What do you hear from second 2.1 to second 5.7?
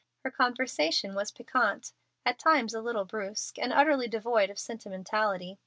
at times a little brusque, and utterly devoid of sentimentality.